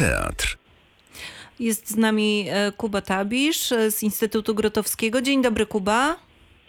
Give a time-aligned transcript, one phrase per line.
[0.00, 0.58] teatr.
[1.58, 5.22] Jest z nami e, Kuba Tabisz e, z Instytutu Grotowskiego.
[5.22, 6.16] Dzień dobry, Kuba.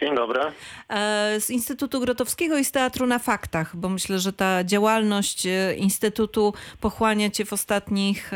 [0.01, 0.41] Dzień dobry.
[0.89, 5.47] E, Z Instytutu Grotowskiego i z Teatru na Faktach, bo myślę, że ta działalność
[5.77, 8.31] Instytutu pochłania cię w, ostatnich,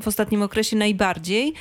[0.00, 1.52] w ostatnim okresie najbardziej,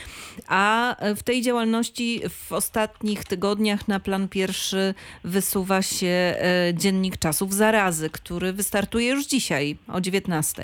[0.48, 4.94] a w tej działalności w ostatnich tygodniach na plan pierwszy
[5.24, 6.36] wysuwa się
[6.74, 10.64] Dziennik Czasów Zarazy, który wystartuje już dzisiaj o 19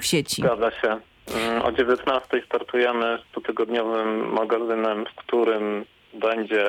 [0.00, 0.42] w sieci.
[0.42, 1.00] Zgadza się.
[1.34, 5.84] Mm, O 19 startujemy z dwutygodniowym magazynem, w którym
[6.14, 6.64] będzie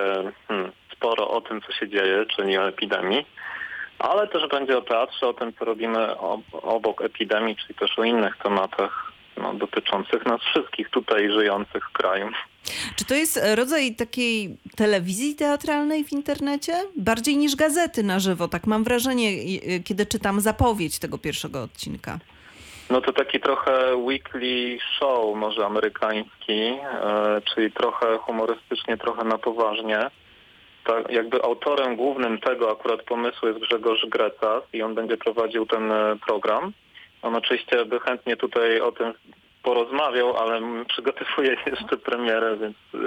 [0.47, 3.25] hmm, sporo o tym, co się dzieje, czyli o epidemii,
[3.99, 8.03] ale też będzie o teatrze, o tym, co robimy ob obok epidemii, czyli też o
[8.03, 12.29] innych tematach no, dotyczących nas wszystkich tutaj żyjących w kraju.
[12.95, 16.73] Czy to jest rodzaj takiej telewizji teatralnej w internecie?
[16.95, 22.19] Bardziej niż gazety na żywo, tak mam wrażenie, i- kiedy czytam zapowiedź tego pierwszego odcinka.
[22.89, 29.99] No to taki trochę weekly show może amerykański, e, czyli trochę humorystycznie, trochę na poważnie.
[30.85, 35.91] Tak, jakby autorem głównym tego akurat pomysłu jest Grzegorz Grecas i on będzie prowadził ten
[35.91, 36.73] e, program.
[37.21, 39.13] On oczywiście by chętnie tutaj o tym
[39.63, 42.97] porozmawiał, ale przygotowuje jeszcze premierę, więc e,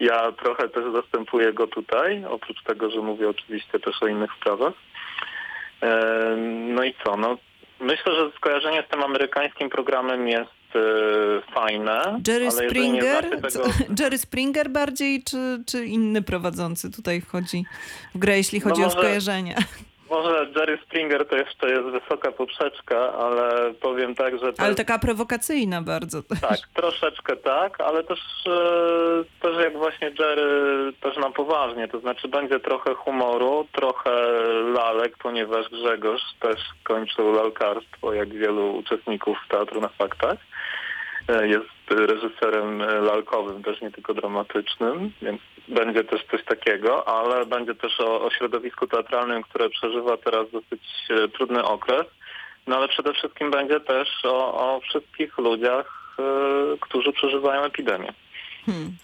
[0.00, 4.72] ja trochę też zastępuję go tutaj, oprócz tego, że mówię oczywiście też o innych sprawach.
[6.74, 7.16] No i co?
[7.16, 7.36] No,
[7.80, 12.20] myślę, że skojarzenie z tym amerykańskim programem jest e, fajne.
[12.28, 13.30] Jerry Springer?
[13.30, 13.64] Tego,
[14.00, 17.64] Jerry Springer bardziej, czy, czy inny prowadzący tutaj wchodzi
[18.14, 19.54] w grę, jeśli chodzi No o może- skojarzenia?
[20.10, 25.82] Może Jerry Springer to jeszcze jest wysoka poprzeczka, ale powiem tak, że Ale taka prowokacyjna
[25.82, 26.22] bardzo.
[26.40, 32.28] tak, troszeczkę tak, ale też, e, też jak właśnie Jerry też na poważnie, to znaczy
[32.28, 34.10] będzie trochę humoru, trochę
[34.74, 40.38] lalek, ponieważ Grzegorz też kończył lalkarstwo, jak wielu uczestników Teatru na Faktach.
[41.28, 47.74] E, Jest reżyserem lalkowym, też nie tylko dramatycznym, więc będzie też coś takiego, ale będzie
[47.74, 52.06] też o, o środowisku teatralnym, które przeżywa teraz dosyć e, trudny okres.
[52.66, 56.22] No ale przede wszystkim będzie też o, o wszystkich ludziach, e,
[56.80, 58.12] którzy przeżywają epidemię.
[58.66, 58.96] Hmm.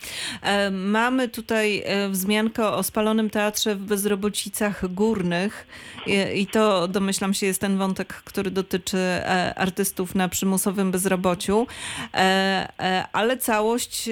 [0.42, 5.66] E, Mamy tutaj e, wzmiankę o spalonym teatrze w Bezrobocicach Górnych
[6.34, 11.66] I- to domyślam się jest ten wątek, który dotyczy e, artystów na przymusowym bezrobociu,
[13.12, 14.08] ale całość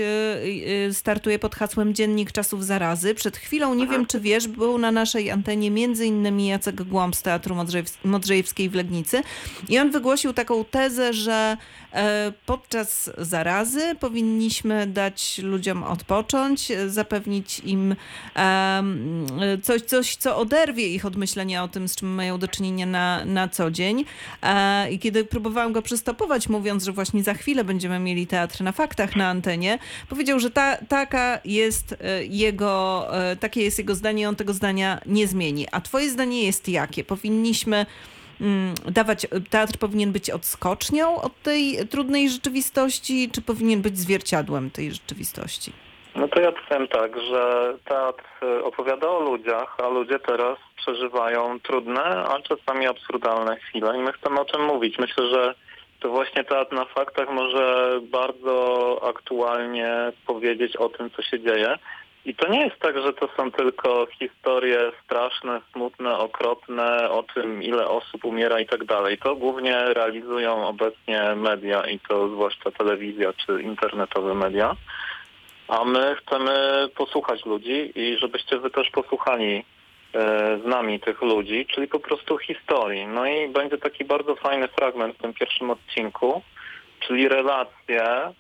[0.93, 3.15] startuje pod hasłem Dziennik Czasów Zarazy.
[3.15, 7.23] Przed chwilą, nie wiem czy wiesz, był na naszej antenie między innymi Jacek Głąb z
[7.23, 9.23] Teatru Modrzejews- Modrzejewskiej w Legnicy
[9.69, 11.57] i on wygłosił taką tezę, że
[12.47, 17.97] podczas zarazy powinniśmy dać ludziom odpocząć, zapewnić im
[19.63, 23.25] coś, coś, co oderwie ich od myślenia o tym, z czym mają do czynienia na,
[23.25, 24.05] na co dzień.
[24.43, 28.73] E, I kiedy próbowałam go przystopować, mówiąc, że właśnie za chwilę będziemy mieli teatr na
[28.73, 29.79] faktach na antenie,
[30.09, 35.01] powiedział, że ta, taka jest e, jego, e, takie jest jego zdanie on tego zdania
[35.07, 35.67] nie zmieni.
[35.73, 37.05] A twoje zdanie jest jakie?
[37.05, 37.87] Powinniśmy
[38.91, 45.73] dawać, teatr powinien być odskocznią od tej trudnej rzeczywistości, czy powinien być zwierciadłem tej rzeczywistości?
[46.15, 51.61] No to ja powiem tak, że teatr e, opowiada o ludziach, a ludzie teraz przeżywają
[51.61, 54.99] trudne, a czasami absurdalne chwile i my chcemy o tym mówić.
[54.99, 55.55] Myślę, że
[56.01, 61.79] to właśnie teatr na faktach może bardzo aktualnie powiedzieć o tym, co się dzieje.
[62.25, 67.63] I to nie jest tak, że to są tylko historie straszne, smutne, okropne o tym,
[67.63, 69.19] ile osób umiera i tak dalej.
[69.19, 74.77] To głównie realizują obecnie media i to zwłaszcza telewizja czy internetowe media.
[75.69, 76.53] A my chcemy
[76.97, 79.65] posłuchać ludzi i żebyście wy też posłuchali
[80.15, 83.07] e, z nami tych ludzi, czyli po prostu historii.
[83.07, 86.43] No i będzie taki bardzo fajny fragment w tym pierwszym odcinku,
[87.01, 88.33] czyli relacje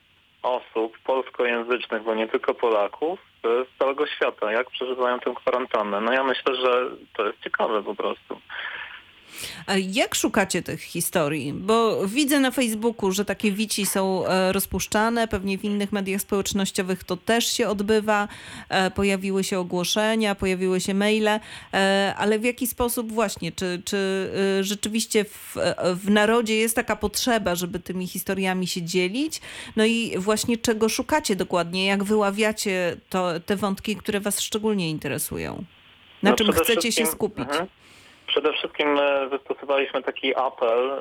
[0.43, 6.01] osób polskojęzycznych, bo nie tylko Polaków, z całego świata, jak przeżywają tę kwarantannę.
[6.01, 8.41] No ja myślę, że to jest ciekawe po prostu.
[9.67, 11.53] A Jak szukacie tych historii?
[11.53, 17.05] Bo widzę na Facebooku, że takie wici są e, rozpuszczane, pewnie w innych mediach społecznościowych
[17.05, 18.29] to też się odbywa.
[18.69, 21.29] E, Pojawiły się ogłoszenia, pojawiły się maile,
[21.75, 23.53] e, ale w jaki sposób właśnie?
[23.53, 25.57] Czy, czy e, rzeczywiście w,
[25.95, 29.41] w narodzie jest taka potrzeba, żeby tymi historiami się dzielić?
[29.77, 31.87] No i właśnie czego szukacie dokładnie?
[31.87, 35.65] Jak wyławiacie to, te wątki, które was szczególnie interesują?
[36.23, 37.49] Na No czym chcecie się skupić?
[37.49, 37.67] Mhm.
[38.31, 40.99] Przede wszystkim e, wystosowaliśmy taki apel, e,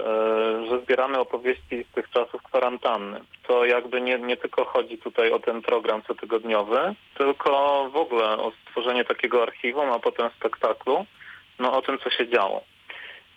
[0.69, 3.19] że zbieramy opowieści z tych czasów kwarantanny.
[3.47, 7.49] To jakby nie, nie tylko chodzi tutaj o ten program cotygodniowy, tylko
[7.93, 11.05] w ogóle o stworzenie takiego archiwum, a potem spektaklu,
[11.59, 12.63] no o tym, co się działo.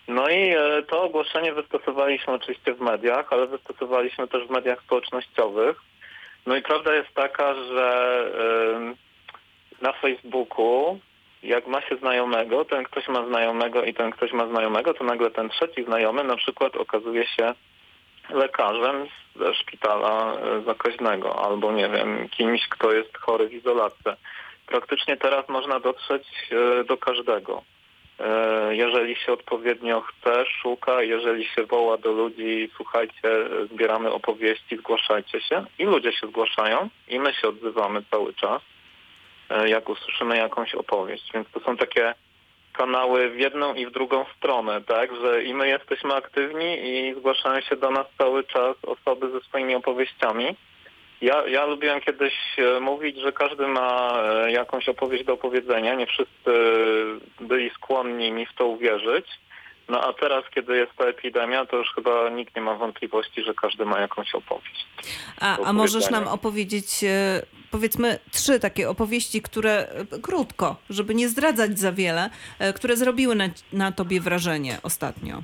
[0.07, 5.77] No i e, to ogłoszenie wystosowaliśmy oczywiście w mediach, ale wystosowaliśmy też w mediach społecznościowych.
[6.45, 8.15] No i prawda jest taka, że
[9.81, 10.99] na Facebooku,
[11.43, 15.31] jak ma się znajomego, ten ktoś ma znajomego i ten ktoś ma znajomego, to nagle
[15.31, 17.53] ten trzeci znajomy na przykład okazuje się
[18.29, 24.11] lekarzem ze szpitala e, zakaźnego albo nie wiem, kimś, kto jest chory w izolacji.
[24.67, 27.63] Praktycznie teraz można dotrzeć e, do każdego.
[28.19, 33.29] E, Jeżeli się odpowiednio chce, szuka, jeżeli się woła do ludzi, słuchajcie,
[33.71, 35.65] zbieramy opowieści, zgłaszajcie się.
[35.79, 38.61] I ludzie się zgłaszają i my się odzywamy cały czas,
[39.65, 41.31] jak usłyszymy jakąś opowieść.
[41.33, 42.13] Więc to są takie
[42.73, 47.61] kanały w jedną i w drugą stronę, tak, że i my jesteśmy aktywni i zgłaszają
[47.61, 50.55] się do nas cały czas osoby ze swoimi opowieściami.
[51.21, 55.95] Ja, ja lubiłem kiedyś e, mówić, że każdy ma e, jakąś opowieść do opowiedzenia.
[55.95, 56.51] Nie wszyscy
[57.39, 59.25] byli skłonni mi w to uwierzyć.
[59.89, 63.53] No a teraz, kiedy jest ta epidemia, to już chyba nikt nie ma wątpliwości, że
[63.53, 64.85] każdy ma jakąś opowieść.
[65.41, 67.41] A, a możesz nam opowiedzieć, e,
[67.71, 73.35] powiedzmy, trzy takie opowieści, które e, krótko, żeby nie zdradzać za wiele, e, które zrobiły
[73.35, 75.41] na, na tobie wrażenie ostatnio.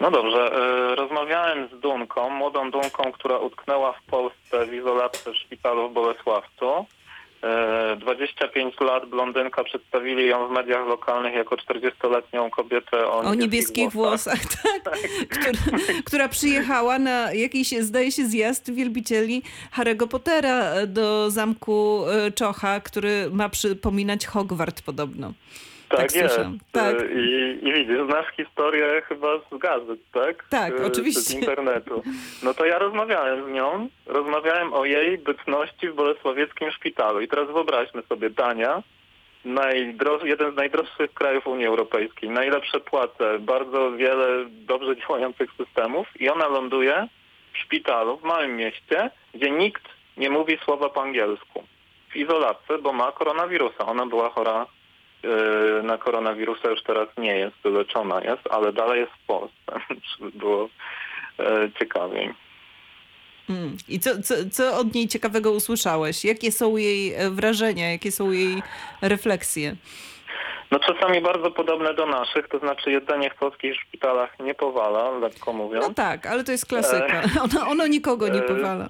[0.00, 0.50] No dobrze,
[0.96, 6.86] rozmawiałem z Dunką, młodą Dunką, która utknęła w Polsce w izolacji w szpitalu w Bolesławcu.
[7.42, 13.90] E, 25 lat, blondynka, przedstawili ją w mediach lokalnych jako 40-letnią kobietę o, O niebieskich
[13.90, 14.40] włosach,
[14.84, 14.98] tak,
[15.28, 19.42] która, która przyjechała na jakiś, zdaje się, zjazd wielbicieli
[19.76, 25.32] Harry'ego Pottera e, do zamku e, Czocha, który ma przypominać Hogwart podobno.
[25.96, 26.34] Tak, tak jest.
[26.34, 26.58] słyszałam.
[26.72, 26.94] Tak.
[27.00, 30.44] E, I, I widzisz, znasz historię chyba z gazet, tak?
[30.48, 31.20] Tak, E, oczywiście.
[31.20, 32.02] Z internetu.
[32.42, 37.20] No to ja rozmawiałem z nią, rozmawiałem o jej bytności w bolesławieckim szpitalu.
[37.20, 38.82] I teraz wyobraźmy sobie Dania,
[39.44, 46.28] najdroż, jeden z najdroższych krajów Unii Europejskiej, najlepsze płace, bardzo wiele dobrze działających systemów i
[46.28, 47.08] ona ląduje
[47.52, 49.82] w szpitalu w małym mieście, gdzie nikt
[50.16, 51.64] nie mówi słowa po angielsku.
[52.12, 53.86] W izolacji, bo ma koronawirusa.
[53.86, 54.66] Ona była chora
[55.82, 59.80] na koronawirusa, już teraz nie jest, wyleczona jest, ale dalej jest w Polsce,
[60.18, 60.68] żeby było
[61.38, 62.34] yy, ciekawiej.
[63.50, 63.76] Mm.
[63.88, 66.24] I co, co, co od niej ciekawego usłyszałeś?
[66.24, 68.62] Jakie są jej e, wrażenia, jakie są jej
[69.02, 69.76] refleksje?
[70.70, 75.52] No czasami bardzo podobne do naszych, to znaczy jedzenie w polskich szpitalach nie powala, lekko
[75.52, 75.88] mówiąc.
[75.88, 77.22] No tak, ale to jest klasyka.
[77.44, 78.88] Ono, ono nikogo nie e, powala.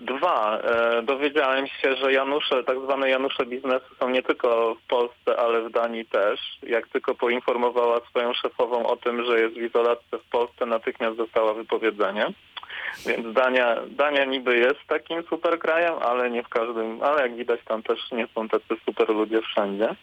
[0.00, 5.36] Dwa, e, dowiedziałem się, że Janusze, tak zwane Janusze biznesu są nie tylko w Polsce,
[5.38, 6.40] ale w Danii też.
[6.62, 11.54] Jak tylko poinformowała swoją szefową o tym, że jest w izolacji w Polsce, natychmiast dostała
[11.54, 12.26] wypowiedzenie.
[13.06, 17.60] Więc Dania, Dania niby jest takim super krajem, ale nie w każdym, ale jak widać
[17.64, 19.94] tam też nie są tacy super ludzie wszędzie.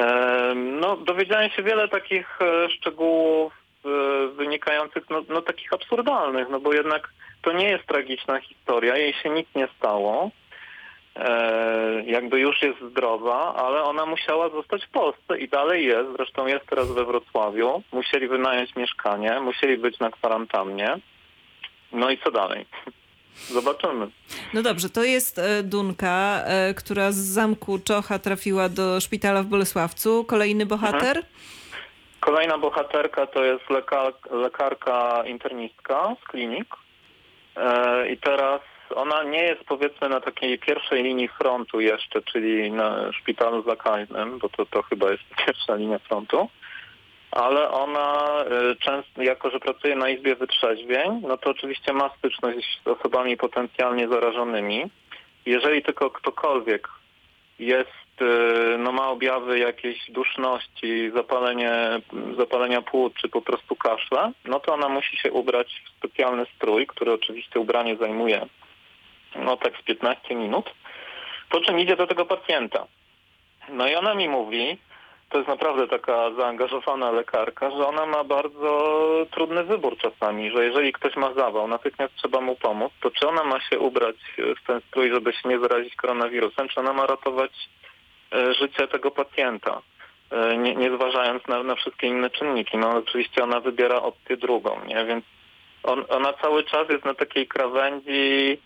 [0.00, 3.52] E, No, dowiedziałem się wiele takich e, szczegółów
[3.84, 3.88] e,
[4.28, 7.08] wynikających, no, no takich absurdalnych, no bo jednak
[7.44, 10.30] to nie jest tragiczna historia, jej się nic nie stało.
[11.16, 16.46] E, jakby już jest zdrowa, ale ona musiała zostać w Polsce i dalej jest, zresztą
[16.46, 17.82] jest teraz we Wrocławiu.
[17.92, 20.98] Musieli wynająć mieszkanie, musieli być na kwarantannie.
[21.92, 22.66] No i co dalej?
[23.58, 24.06] Zobaczymy.
[24.54, 29.46] No dobrze, to jest e, Dunka, e, która z zamku Czocha trafiła do szpitala w
[29.46, 30.24] Bolesławcu.
[30.24, 31.22] Kolejny bohater?
[32.20, 36.74] Kolejna bohaterka to jest lekar, lekarka internistka z klinik.
[37.56, 38.60] E, I teraz
[38.94, 44.48] ona nie jest powiedzmy na takiej pierwszej linii frontu jeszcze, czyli na szpitalu zakaźnym, bo
[44.48, 46.48] to, to chyba jest pierwsza linia frontu.
[47.30, 52.80] Ale ona e, często, jako że pracuje na Izbie Wytrzeźwień, no to oczywiście ma styczność
[52.84, 54.90] z osobami potencjalnie zarażonymi.
[55.46, 56.88] Jeżeli tylko ktokolwiek
[57.58, 58.03] jest,
[58.78, 61.72] no ma objawy jakiejś duszności, zapalenie,
[62.38, 66.86] zapalenia płuc czy po prostu kaszla, no to ona musi się ubrać w specjalny strój,
[66.86, 68.46] który oczywiście ubranie zajmuje
[69.36, 70.70] no tak z 15 minut,
[71.50, 72.86] po czym idzie do tego pacjenta.
[73.68, 74.78] No i ona mi mówi,
[75.30, 78.96] to jest naprawdę taka zaangażowana lekarka, że ona ma bardzo
[79.30, 83.44] trudny wybór czasami, że jeżeli ktoś ma zawał, natychmiast trzeba mu pomóc, to czy ona
[83.44, 84.16] ma się ubrać
[84.62, 87.52] w ten strój, żeby się nie zarazić koronawirusem, czy ona ma ratować
[88.58, 89.82] życie tego pacjenta,
[90.30, 92.78] e, nie, nie zważając na, na wszystkie inne czynniki.
[92.78, 95.04] No oczywiście ona wybiera opcję drugą, nie?
[95.04, 95.24] Więc
[95.82, 98.58] on, ona cały czas jest na takiej krawędzi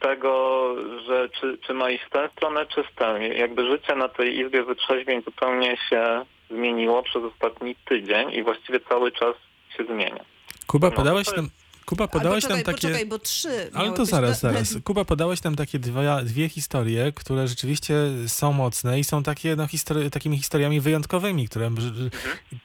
[0.00, 0.74] tego,
[1.06, 3.28] że czy, czy ma iść w tę stronę, czy w tę.
[3.28, 9.12] Jakby życie na tej Izbie Wytrzeźwień zupełnie się zmieniło przez ostatni tydzień i właściwie cały
[9.12, 9.34] czas
[9.76, 10.24] się zmienia.
[10.66, 11.48] Kuba, No, podałeś nam,
[11.86, 12.88] Kuba, podałeś poczekaj, tam takie...
[12.88, 14.74] poczekaj, bo trzy Ale to zaraz, na- zaraz.
[14.84, 17.94] Kuba, podałeś tam takie dwa, dwie historie, które rzeczywiście
[18.26, 21.90] są mocne i są takie, no, histori- takimi historiami wyjątkowymi, które że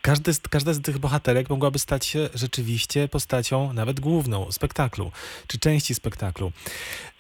[0.02, 5.12] każdy, z- każda z tych bohaterek mogłaby stać się rzeczywiście postacią nawet główną spektaklu,
[5.48, 6.52] czy części spektaklu.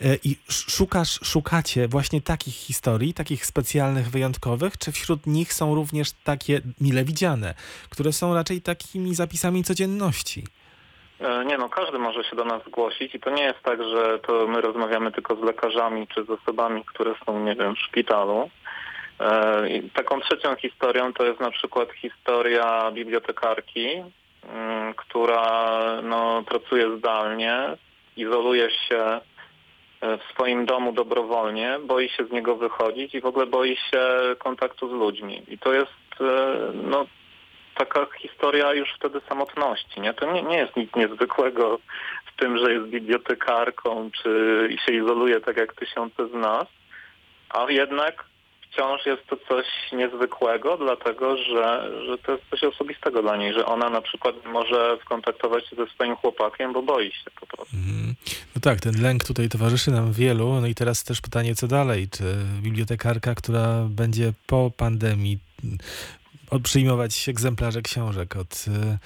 [0.02, 5.76] E, I sz- szukasz, szukacie właśnie takich historii, takich specjalnych, wyjątkowych, czy wśród nich są
[5.76, 7.54] również takie mile widziane,
[7.90, 10.44] które są raczej takimi zapisami codzienności?
[11.22, 14.20] E, Nie no, każdy może się do nas zgłosić i to nie jest tak, że
[14.20, 18.50] to my rozmawiamy tylko z lekarzami czy z osobami, które są, nie wiem, w szpitalu.
[19.20, 23.88] E, i Taką trzecią historią to jest na przykład historia bibliotekarki,
[24.50, 25.72] mm, która
[26.04, 27.78] no, pracuje zdalnie,
[28.18, 29.00] izoluje się
[30.02, 34.02] e, w swoim domu dobrowolnie, boi się z niego wychodzić i w ogóle boi się
[34.38, 35.44] kontaktu z ludźmi.
[35.48, 35.92] I to jest
[36.74, 37.06] no,
[37.80, 40.02] taka historia już wtedy samotności.
[40.02, 40.14] Nie?
[40.14, 41.80] To nie, nie jest nic niezwykłego
[42.26, 44.30] w tym, że jest bibliotekarką, czy
[44.86, 46.68] się izoluje tak jak tysiące z nas,
[47.50, 48.26] a jednak
[48.72, 53.66] wciąż jest to coś niezwykłego, dlatego że, że to jest coś osobistego dla niej, że
[53.66, 57.78] ona na przykład może skontaktować się ze swoim chłopakiem, bo boi się po prostu.
[57.78, 58.16] Mhm.
[58.56, 60.62] No tak, ten lęk tutaj towarzyszy nam wielu.
[60.62, 62.08] No i teraz też pytanie, co dalej?
[62.10, 62.24] Czy
[62.62, 65.78] bibliotekarka, która będzie po pandemii mm,
[66.64, 68.98] przyjmować egzemplarze książek od, y,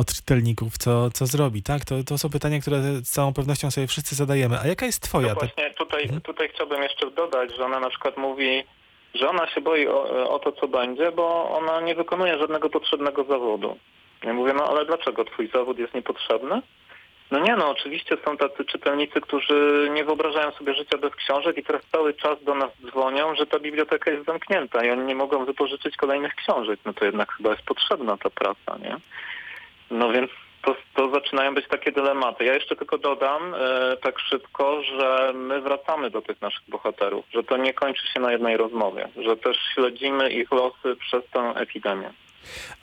[0.00, 1.62] od czytelników, co, co zrobi?
[1.62, 4.58] Tak, to, to są pytania, które z całą pewnością sobie wszyscy zadajemy.
[4.60, 5.28] A jaka jest twoja?
[5.28, 6.20] No właśnie tutaj, Mhm.
[6.20, 8.64] tutaj chciałbym jeszcze dodać, że ona na przykład mówi,
[9.14, 13.24] że ona się boi o, o to, co będzie, bo ona nie wykonuje żadnego potrzebnego
[13.24, 13.78] zawodu.
[14.24, 16.62] Ja mówię, no ale dlaczego twój zawód jest niepotrzebny?
[17.32, 21.62] No nie, no oczywiście są tacy czytelnicy, którzy nie wyobrażają sobie życia bez książek i
[21.62, 25.44] teraz cały czas do nas dzwonią, że ta biblioteka jest zamknięta i oni nie mogą
[25.44, 26.80] wypożyczyć kolejnych książek.
[26.84, 28.96] No to jednak chyba jest potrzebna ta praca, nie?
[29.90, 30.30] No więc
[30.62, 32.44] to, to zaczynają być takie dylematy.
[32.44, 37.44] Ja jeszcze tylko dodam e, tak szybko, że my wracamy do tych naszych bohaterów, że
[37.44, 42.10] to nie kończy się na jednej rozmowie, że też śledzimy ich losy przez tę epidemię.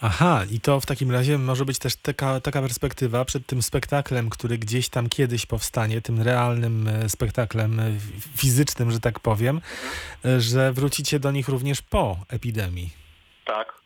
[0.02, 4.30] Aha, i to w takim razie może być też taka, taka perspektywa przed tym spektaklem,
[4.30, 7.84] który gdzieś tam kiedyś powstanie, tym realnym e, spektaklem e,
[8.38, 9.62] fizycznym, że tak powiem,
[10.26, 12.90] e, że wrócicie do nich również po epidemii.
[13.46, 13.80] Tak.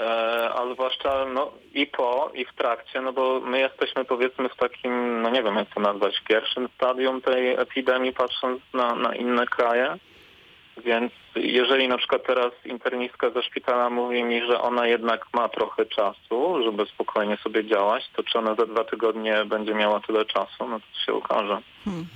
[0.00, 4.56] E, a zwłaszcza no, i po, i w trakcie, no bo my jesteśmy powiedzmy w
[4.56, 9.46] takim, no nie wiem jak to nazwać, pierwszym stadium tej epidemii, patrząc na, na inne
[9.46, 9.98] kraje.
[10.84, 15.86] Więc jeżeli na przykład teraz internistka ze szpitala mówi mi, że ona jednak ma trochę
[15.86, 20.68] czasu, żeby spokojnie sobie działać, to czy ona za dwa tygodnie będzie miała tyle czasu,
[20.68, 21.62] no to się okaże.
[21.84, 22.06] Hmm.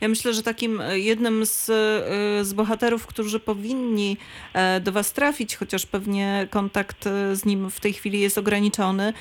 [0.00, 4.16] Ja myślę, że takim e, jednym z, e, z bohaterów, którzy powinni
[4.52, 9.12] e, do Was trafić, chociaż pewnie kontakt z nim w tej chwili jest ograniczony,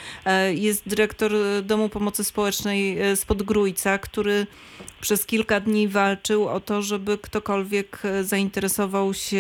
[0.49, 1.31] jest dyrektor
[1.63, 4.47] Domu Pomocy Społecznej z Podgrójca, który
[5.01, 9.35] przez kilka dni walczył o to, żeby ktokolwiek zainteresował się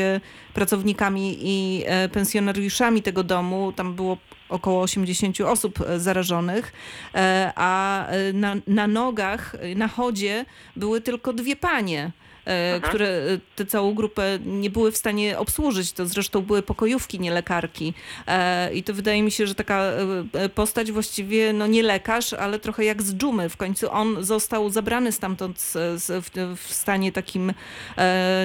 [0.53, 3.73] pracownikami i e, pensjonariuszami tego domu.
[3.75, 4.17] Tam było
[4.49, 6.73] około 80 osób e, zarażonych,
[7.15, 12.11] e, a na, na nogach, na chodzie były tylko dwie panie.
[12.45, 15.91] E, które e, tę całą grupę nie były w stanie obsłużyć.
[15.91, 17.93] To zresztą były pokojówki, nie lekarki.
[18.27, 19.91] E, I to wydaje mi się, że taka
[20.55, 23.49] postać właściwie, no nie lekarz, ale trochę jak z dżumy.
[23.49, 27.53] W końcu on został zabrany stamtąd w, w stanie takim,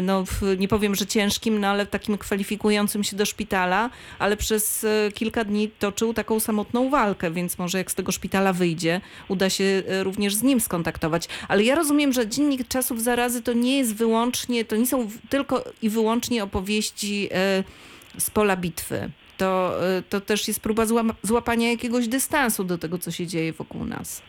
[0.02, 0.24] no
[0.58, 5.70] nie powiem, że ciężkim, no ale takim kwalifikującym się do szpitala, ale przez kilka dni
[5.78, 10.42] toczył taką samotną walkę, więc może jak z tego szpitala wyjdzie, uda się również z
[10.42, 11.28] nim skontaktować.
[11.48, 15.64] Ale ja rozumiem, że Dziennik Czasów Zarazy to nie jest wyłącznie, to nie są tylko
[15.82, 17.64] i wyłącznie opowieści e,
[18.18, 19.10] z pola bitwy.
[19.36, 20.82] To, e, to też jest próba
[21.22, 24.22] złapania jakiegoś dystansu do tego, co się dzieje wokół nas.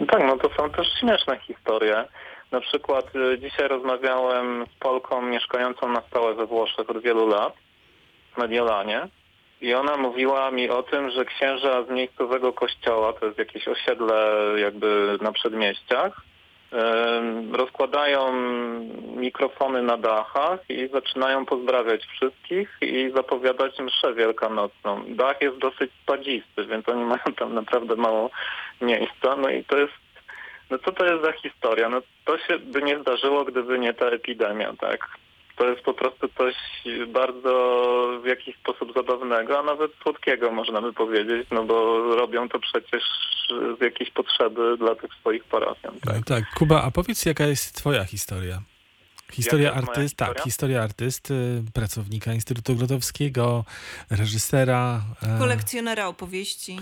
[0.00, 2.04] No tak, no to są też śmieszne historie.
[2.50, 7.54] Na przykład y, dzisiaj rozmawiałem z Polką mieszkającą na stałe we Włoszech od wielu lat,
[8.34, 9.08] w Mediolanie.
[9.60, 14.44] I ona mówiła mi o tym, że księża z miejscowego kościoła, to jest jakieś osiedle
[14.56, 16.20] jakby na przedmieściach,
[17.52, 18.32] rozkładają
[19.16, 25.04] mikrofony na dachach i zaczynają pozdrawiać wszystkich i zapowiadać mszę wielkanocną.
[25.08, 28.30] Dach jest dosyć spadzisty, więc oni mają tam naprawdę mało
[28.80, 29.36] miejsca.
[29.36, 29.92] No i to jest,
[30.70, 31.88] no co to jest za historia?
[31.88, 35.08] No to się by nie zdarzyło, gdyby nie ta epidemia, tak?
[35.60, 36.54] To jest po prostu coś
[37.08, 37.52] bardzo
[38.22, 43.02] w jakiś sposób zabawnego, a nawet słodkiego można by powiedzieć, no bo robią to przecież
[43.78, 46.14] z jakiejś potrzeby dla tych swoich parafian, tak?
[46.14, 46.44] Tak, tak.
[46.54, 48.62] Kuba, a powiedz, jaka jest twoja historia?
[49.32, 50.44] Historia artyst, tak, historia?
[50.44, 53.64] historia artysty, pracownika Instytutu Grotowskiego,
[54.10, 55.00] reżysera.
[55.22, 56.76] e, Kolekcjonera opowieści.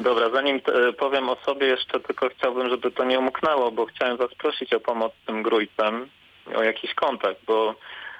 [0.00, 4.16] Dobra, zanim e, powiem o sobie, jeszcze tylko chciałbym, żeby to nie umknęło, bo chciałem
[4.16, 6.08] was prosić o pomoc z tym grójcem,
[6.56, 7.74] o jakiś kontakt, bo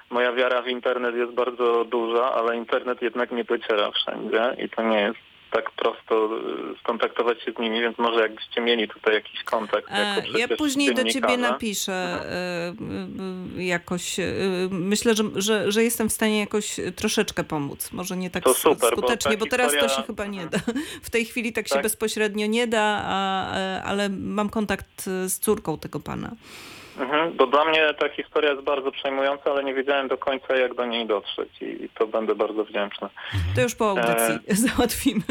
[0.09, 4.81] moja wiara w internet jest bardzo duża, ale internet jednak nie dociera wszędzie i to
[4.83, 5.17] nie jest
[5.51, 6.29] tak prosto
[6.75, 9.87] e, skontaktować się z nimi, więc może jakbyście mieli tutaj jakiś kontakt.
[9.91, 11.93] E, Ja później do ciebie napiszę
[13.57, 14.15] e, jakoś.
[14.69, 17.91] Myślę, że, że, że jestem w stanie jakoś troszeczkę pomóc.
[17.91, 20.45] Może nie tak To super, bo skutecznie, ta bo teraz to historia- się chyba nie
[20.45, 20.57] da.
[21.03, 21.83] W tej chwili tak się Tak.
[21.83, 23.47] bezpośrednio nie da, a,
[23.83, 26.31] ale mam kontakt z córką tego pana.
[26.99, 30.73] Mhm, bo dla mnie ta historia jest bardzo przejmująca, ale nie wiedziałem do końca, jak
[30.73, 33.07] do niej dotrzeć i to będę bardzo wdzięczny.
[33.55, 34.55] To już po audycji E.
[34.67, 35.21] załatwimy.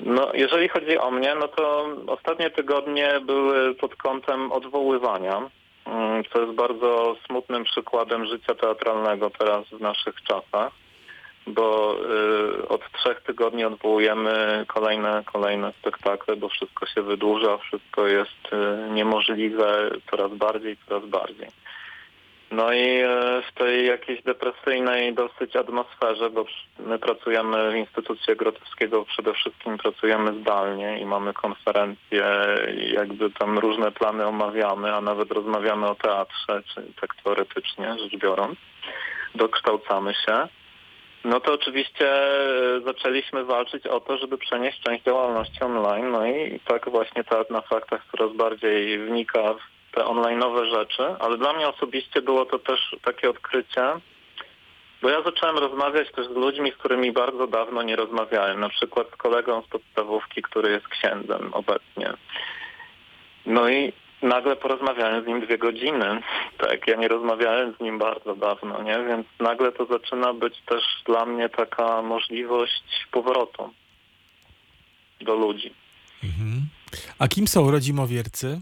[0.00, 5.50] No, jeżeli chodzi o mnie, no to ostatnie tygodnie były pod kątem odwoływania,
[5.86, 10.72] mm, co jest bardzo smutnym przykładem życia teatralnego teraz w naszych czasach,
[11.46, 11.96] bo
[12.60, 18.90] y, od trzech tygodni odwołujemy kolejne, kolejne spektakle, bo wszystko się wydłuża, wszystko jest y,
[18.90, 21.48] niemożliwe coraz bardziej, coraz bardziej.
[22.50, 26.44] No i e, w tej jakiejś depresyjnej dosyć atmosferze, bo
[26.78, 32.24] my pracujemy w Instytucie Grotowskiego, przede wszystkim pracujemy zdalnie i mamy konferencje
[32.92, 38.58] jakby tam różne plany omawiamy, a nawet rozmawiamy o teatrze, czyli tak teoretycznie rzecz biorąc,
[39.34, 40.48] dokształcamy się.
[41.24, 46.60] No to oczywiście e, zaczęliśmy walczyć o to, żeby przenieść część działalności online, no i
[46.64, 51.68] tak właśnie Teatr na Faktach coraz bardziej wnika w te online'owe rzeczy, ale dla mnie
[51.68, 53.82] osobiście było to też takie odkrycie,
[55.02, 59.06] bo ja zacząłem rozmawiać też z ludźmi, z którymi bardzo dawno nie rozmawiałem, na przykład
[59.08, 62.12] z kolegą z podstawówki, który jest księdzem obecnie.
[63.46, 66.22] No i nagle porozmawiałem z nim dwie godziny.
[66.58, 68.98] Tak, ja nie rozmawiałem z nim bardzo dawno, nie?
[69.08, 73.70] Więc nagle to zaczyna być też dla mnie taka możliwość powrotu
[75.20, 75.74] do ludzi.
[76.24, 76.60] Mhm.
[77.18, 78.60] A kim są rodzimowiercy?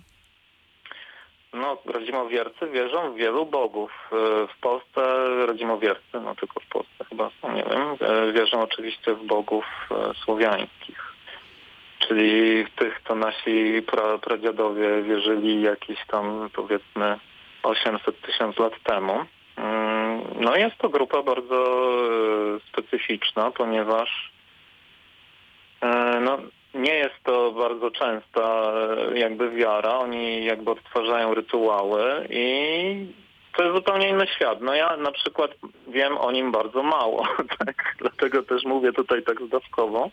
[1.53, 3.91] No, rodzimowiercy wierzą w wielu bogów.
[4.13, 5.01] E, W Polsce
[5.47, 10.15] rodzimowiercy, no tylko w Polsce chyba są, nie wiem, e, wierzą oczywiście w bogów e,
[10.25, 11.08] słowiańskich.
[12.09, 17.19] Czyli tych, co nasi pra, pradziadowie wierzyli jakieś tam, powiedzmy,
[17.63, 19.25] 800 tysięcy lat temu.
[19.57, 21.57] Mm, No jest to grupa bardzo
[22.57, 24.33] e, specyficzna, ponieważ
[25.81, 26.39] e, no,
[26.75, 28.73] nie jest to bardzo częsta
[29.13, 29.91] e, jakby wiara.
[29.99, 33.07] Oni jakby odtwarzają rytuały i
[33.57, 34.61] to jest zupełnie inny świat.
[34.61, 35.51] No ja na przykład
[35.89, 37.27] wiem o nim bardzo mało,
[37.59, 37.95] tak?
[37.99, 40.11] Dlatego też mówię tutaj tak zdawkowo.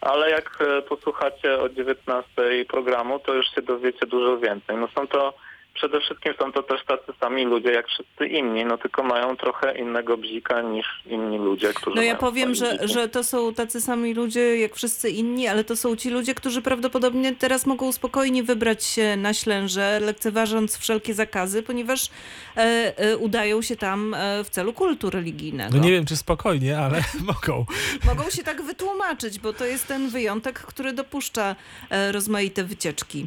[0.00, 2.26] Ale jak e, posłuchacie o 19
[2.68, 4.76] programu, to już się dowiecie dużo więcej.
[4.76, 5.34] No są to
[5.76, 9.78] przede wszystkim są to też tacy sami ludzie jak wszyscy inni, no tylko mają trochę
[9.78, 12.88] innego bzika niż inni ludzie, którzy No ja mają powiem, że, bziki.
[12.94, 16.62] że to są tacy sami ludzie jak wszyscy inni, ale to są ci ludzie, którzy
[16.62, 22.08] prawdopodobnie teraz mogą spokojnie wybrać się na Ślęże, lekceważąc wszelkie zakazy, ponieważ
[22.56, 25.76] e, e, udają się tam e, w celu kultu religijnego.
[25.76, 27.00] No nie wiem, czy spokojnie, ale
[27.32, 27.64] mogą.
[28.04, 31.56] Mogą się tak wytłumaczyć, bo to jest ten wyjątek, który dopuszcza
[31.90, 33.26] e, rozmaite wycieczki.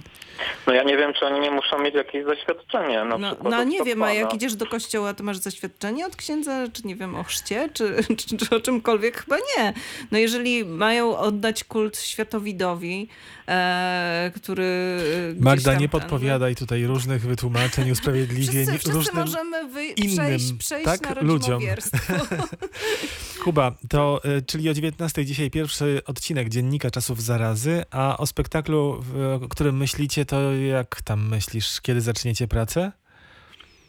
[0.67, 3.05] No ja nie wiem, czy oni nie muszą mieć jakieś zaświadczenie.
[3.05, 6.67] Na No, no nie wiem, a jak idziesz do kościoła, to masz zaświadczenie od księdza,
[6.73, 9.23] czy nie wiem, o chrzcie, czy, czy, czy o czymkolwiek?
[9.23, 9.73] Chyba nie.
[10.11, 13.07] No jeżeli mają oddać kult światowidowi,
[13.47, 14.99] e, który
[15.37, 20.15] e, Magda, nie ten- podpowiadaj tutaj różnych wytłumaczeń, usprawiedliwień Wszyscy, wszyscy różnym możemy wy, innym,
[20.17, 21.61] przejść, przejść tak, na ludziom.
[23.43, 28.99] Kuba, to y, czyli o 19 dzisiaj pierwszy odcinek Dziennika Czasów Zarazy, a o spektaklu,
[29.01, 32.91] w, o którym myślicie, to jak tam myślisz, kiedy zaczniecie pracę?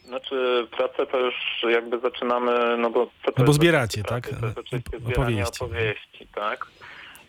[0.04, 1.34] Znaczy pracę to już
[1.68, 3.10] jakby zaczynamy, no bo...
[3.38, 4.30] No bo zbieracie, pracy?
[4.30, 4.52] tak?
[5.12, 5.64] Opowieści.
[5.64, 6.66] opowieści, tak?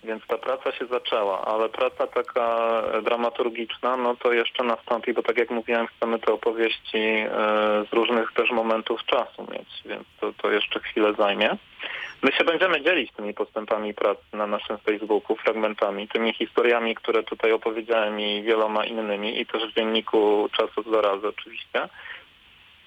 [0.03, 5.38] Więc ta praca się zaczęła, ale praca taka dramaturgiczna, no to jeszcze nastąpi, bo tak
[5.38, 7.29] jak mówiłem, chcemy te opowieści e,
[7.89, 11.57] z różnych też momentów czasu mieć, więc to, to jeszcze chwilę zajmie.
[12.23, 17.51] My się będziemy dzielić tymi postępami pracy na naszym Facebooku, fragmentami, tymi historiami, które tutaj
[17.51, 21.89] opowiedziałem i wieloma innymi i też w dzienniku Czasów Zarazy oczywiście.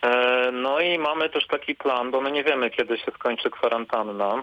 [0.02, 4.42] E, No i mamy też taki plan, bo my nie wiemy, kiedy się skończy kwarantanna,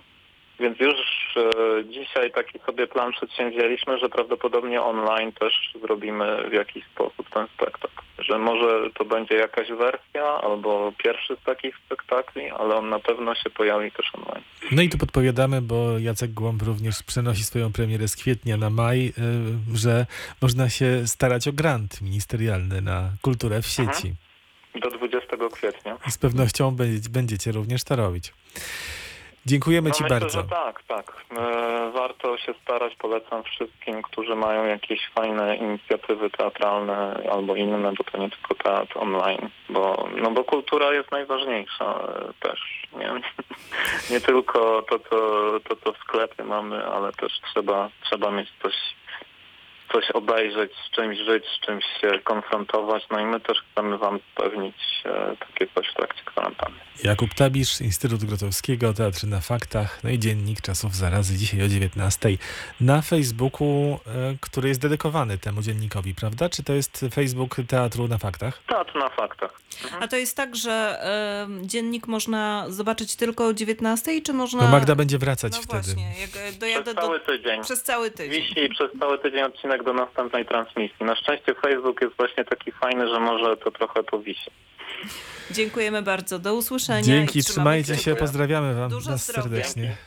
[0.62, 0.96] więc już
[1.38, 1.50] e,
[1.86, 8.02] dzisiaj taki sobie plan przedsięwzięliśmy, że prawdopodobnie online też zrobimy w jakiś sposób ten spektakl.
[8.20, 13.36] Że może to będzie jakaś wersja albo pierwszy z takich spektakli, ale on na pewno
[13.36, 14.44] się pojawi też online.
[14.72, 19.08] No i tu podpowiadamy, bo Jacek Głąb również przenosi swoją premierę z kwietnia na maj,
[19.08, 20.06] y, że
[20.42, 24.14] można się starać o grant ministerialny na kulturę w sieci.
[24.82, 25.98] Do 20 kwietnia.
[26.08, 28.34] I z pewnością będzie- będziecie również to robić.
[29.46, 30.42] Dziękujemy No Ci myślę, bardzo.
[30.42, 31.14] że tak, tak.
[31.38, 38.04] E, warto się starać, polecam wszystkim, którzy mają jakieś fajne inicjatywy teatralne albo inne, bo
[38.04, 42.88] to nie tylko teatr online, bo, no bo kultura jest najważniejsza e, też.
[42.98, 43.12] Nie,
[44.16, 45.20] nie tylko to co,
[45.60, 48.74] to, co w sklepie mamy, ale też trzeba, trzeba mieć coś,
[49.94, 53.04] coś obejrzeć, z czymś żyć, z czymś się konfrontować.
[53.12, 54.76] No i my też chcemy Wam zapewnić
[55.06, 56.78] e, takie coś w trakcie kwarantanny.
[57.04, 62.30] Jakub Tabisz, Instytut Grotowskiego, Teatr na Faktach, no i Dziennik Czasów Zarazy, dzisiaj o 19
[62.82, 66.50] na Facebooku, e, który jest dedykowany temu dziennikowi, prawda?
[66.50, 68.62] Czy to jest Facebook Teatru na Faktach?
[68.68, 69.62] Teatr na faktach.
[70.02, 71.00] A to jest tak, że
[71.44, 74.64] em, dziennik można zobaczyć tylko o 19, czy można...
[74.64, 75.84] No Magda będzie wracać No wtedy.
[75.84, 77.02] właśnie, jak e, dojadę Przez do...
[77.02, 77.64] cały tydzień.
[77.64, 78.42] Przez cały tydzień.
[78.42, 81.06] Wisi przez cały tydzień odcinek do następnej transmisji.
[81.06, 84.52] Na szczęście Facebook jest właśnie taki fajny, że może to trochę powisi.
[85.52, 86.40] Dziękuję bardzo.
[86.40, 87.02] Do usłyszenia.
[87.02, 89.42] Dzięki, trzymajcie się, pozdrawiamy Wam Dużo nas zdrowia.
[89.44, 89.98] serdecznie.